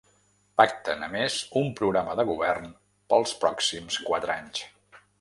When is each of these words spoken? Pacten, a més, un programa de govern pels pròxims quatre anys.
Pacten, 0.61 1.03
a 1.07 1.09
més, 1.15 1.35
un 1.61 1.69
programa 1.81 2.17
de 2.21 2.27
govern 2.31 2.75
pels 3.15 3.39
pròxims 3.45 4.03
quatre 4.09 4.39
anys. 4.43 4.69